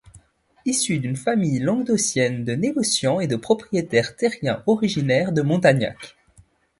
[0.65, 6.17] Issue d'une famille languedocienne de négociants et de propriétaires terriens originaires de Montagnac.